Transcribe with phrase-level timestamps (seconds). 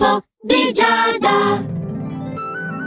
[0.00, 1.79] L'oroscopo di Giada.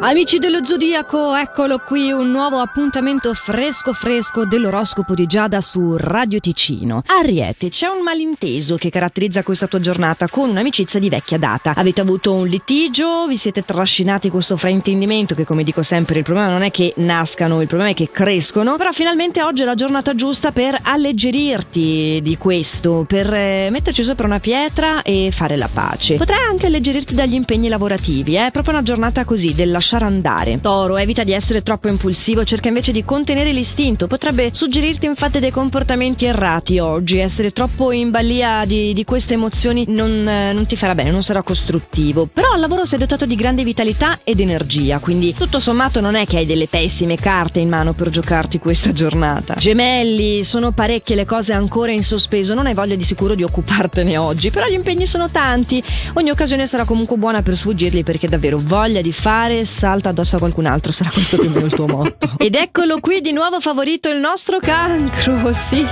[0.00, 6.38] Amici dello Zodiaco, eccolo qui un nuovo appuntamento fresco fresco dell'oroscopo di Giada su Radio
[6.38, 7.02] Ticino.
[7.04, 11.72] Ariete, c'è un malinteso che caratterizza questa tua giornata con un'amicizia di vecchia data.
[11.74, 16.48] Avete avuto un litigio, vi siete trascinati questo fraintendimento che come dico sempre il problema
[16.48, 20.14] non è che nascano, il problema è che crescono, però finalmente oggi è la giornata
[20.14, 26.18] giusta per alleggerirti di questo, per eh, metterci sopra una pietra e fare la pace.
[26.18, 30.60] Potrai anche alleggerirti dagli impegni lavorativi, è proprio una giornata così, del lasciare andare.
[30.60, 34.06] Toro, evita di essere troppo impulsivo, cerca invece di contenere l'istinto.
[34.06, 37.18] Potrebbe suggerirti infatti dei comportamenti errati oggi.
[37.18, 41.22] Essere troppo in balia di, di queste emozioni non, eh, non, ti farà bene, non
[41.22, 42.28] sarà costruttivo.
[42.30, 46.26] Però al lavoro sei dotato di grande vitalità ed energia, quindi tutto sommato non è
[46.26, 49.54] che hai delle pessime carte in mano per giocarti questa giornata.
[49.54, 54.18] Gemelli, sono parecchie le cose ancora in sospeso, non hai voglia di sicuro di occupartene
[54.18, 55.82] oggi, però gli impegni sono tanti.
[56.14, 60.38] Ogni occasione sarà comunque buona per sfuggirli perché davvero voglia di fare salta addosso a
[60.40, 62.32] qualcun altro, sarà questo più o meno il tuo motto.
[62.36, 65.86] Ed eccolo qui di nuovo favorito il nostro cancro, sì.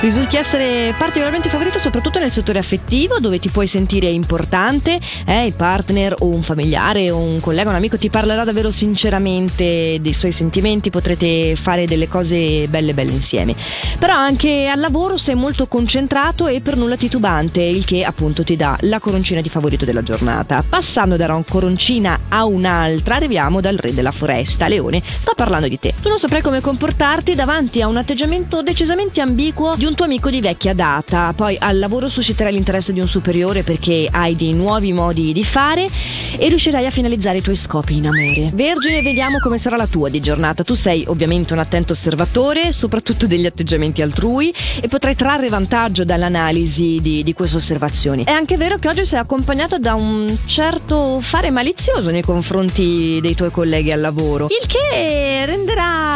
[0.00, 5.52] Risulti essere particolarmente favorito soprattutto nel settore affettivo dove ti puoi sentire importante, eh, il
[5.52, 10.32] partner o un familiare o un collega, un amico ti parlerà davvero sinceramente dei suoi
[10.32, 13.54] sentimenti, potrete fare delle cose belle belle insieme.
[13.98, 18.56] Però anche al lavoro sei molto concentrato e per nulla titubante, il che appunto ti
[18.56, 20.64] dà la coroncina di favorito della giornata.
[20.66, 24.68] Passando da una coroncina a un'altra, arriviamo dal re della foresta.
[24.68, 25.94] Leone, sto parlando di te.
[26.00, 30.30] Tu non saprai come comportarti davanti a un atteggiamento decisamente ambiguo di un tuo amico
[30.30, 31.32] di vecchia data.
[31.34, 35.88] Poi al lavoro susciterai l'interesse di un superiore perché hai dei nuovi modi di fare
[36.36, 38.50] e riuscirai a finalizzare i tuoi scopi in amore.
[38.54, 40.62] Vergine, vediamo come sarà la tua di giornata.
[40.62, 46.98] Tu sei ovviamente un attento osservatore, soprattutto degli atteggiamenti altrui, e potrai trarre vantaggio dall'analisi
[47.00, 48.24] di, di queste osservazioni.
[48.24, 53.34] È anche vero che oggi sei accompagnato da un certo fare malizioso nei confronti dei
[53.34, 54.46] tuoi colleghi al lavoro.
[54.48, 56.07] Il che renderà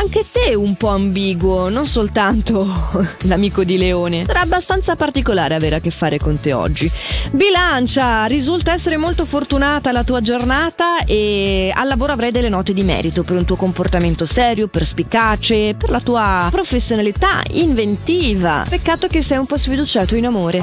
[0.00, 2.88] anche te un po' ambiguo, non soltanto
[3.24, 4.24] l'amico di Leone.
[4.24, 6.90] Sarà abbastanza particolare avere a che fare con te oggi.
[7.32, 12.82] Bilancia, risulta essere molto fortunata la tua giornata e al lavoro avrai delle note di
[12.82, 18.64] merito per un tuo comportamento serio, perspicace, per la tua professionalità inventiva.
[18.66, 20.62] Peccato che sei un po' sfiduciato in amore, eh?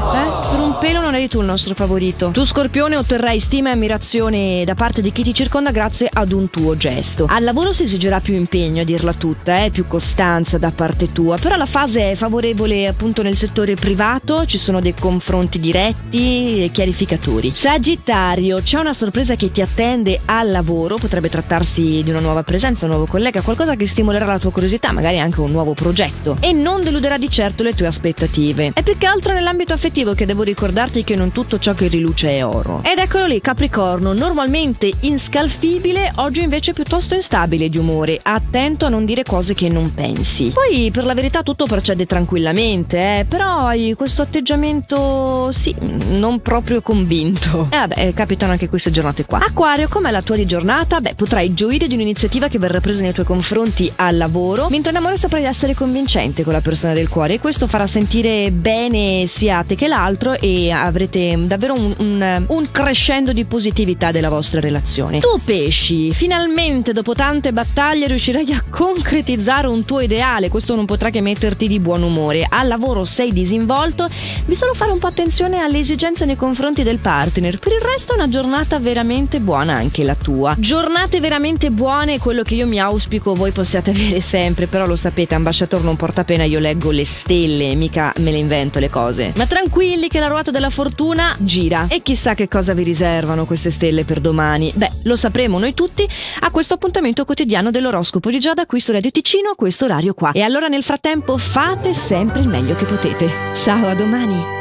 [0.50, 2.32] Per un pelo non eri tu il nostro favorito.
[2.34, 6.50] Tu, Scorpione, otterrai stima e ammirazione da parte di chi ti circonda grazie ad un
[6.50, 7.28] tuo gesto.
[7.30, 9.72] Al lavoro si esigerà più impegno, a dirla tutta, eh?
[9.72, 14.58] più costanza da parte tua, però la fase è favorevole appunto nel settore privato, ci
[14.58, 17.52] sono dei confronti diretti e chiarificatori.
[17.54, 22.86] Sagittario, c'è una sorpresa che ti attende al lavoro, potrebbe trattarsi di una nuova presenza,
[22.86, 26.54] un nuovo collega, qualcosa che stimolerà la tua curiosità, magari anche un nuovo progetto e
[26.54, 28.72] non deluderà di certo le tue aspettative.
[28.74, 32.30] È più che altro nell'ambito affettivo che devo ricordarti che non tutto ciò che riluce
[32.30, 32.82] è oro.
[32.84, 39.04] Ed eccolo lì, Capricorno, normalmente inscalfibile, oggi invece piuttosto instabile di umore, attento a non
[39.04, 40.52] dire cose che non pensi.
[40.54, 45.76] Poi per la verità tutto procede tranquillamente, eh, però hai questo atteggiamento, sì,
[46.10, 47.68] non proprio convinto.
[47.70, 49.40] E vabbè, capitano anche queste giornate qua.
[49.40, 51.02] Acquario, com'è la tua di giornata?
[51.02, 54.98] Beh, potrai gioire di un'iniziativa che verrà presa nei tuoi confronti al lavoro, mentre in
[54.98, 59.64] amore saprai essere convincente con la persona del cuore e questo farà sentire bene sia
[59.64, 65.20] te che l'altro e avrete davvero un, un, un crescendo di positività della vostra relazione.
[65.20, 68.64] Tu pesci, finalmente dopo tante battaglie riuscirai a
[69.08, 72.46] concretizzare un tuo ideale, questo non potrà che metterti di buon umore.
[72.48, 74.10] Al lavoro sei disinvolto,
[74.52, 77.58] solo fare un po' attenzione alle esigenze nei confronti del partner.
[77.58, 80.56] Per il resto è una giornata veramente buona anche la tua.
[80.60, 84.98] Giornate veramente buone è quello che io mi auspico voi possiate avere sempre, però lo
[84.98, 89.32] sapete, ambasciatore non porta pena, io leggo le stelle, mica me le invento le cose.
[89.38, 93.70] Ma tranquilli che la ruota della fortuna gira e chissà che cosa vi riservano queste
[93.70, 94.70] stelle per domani.
[94.76, 96.06] Beh, lo sapremo noi tutti
[96.42, 100.32] a questo appuntamento quotidiano dell'oroscopo di Giada qui su Radio Ticino questo orario qua.
[100.32, 103.30] E allora nel frattempo fate sempre il meglio che potete.
[103.54, 104.57] Ciao, a domani!